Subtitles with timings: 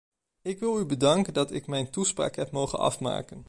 [0.41, 3.39] Ik wil u bedanken dat ik mijn toespraak heb mogen afmaken.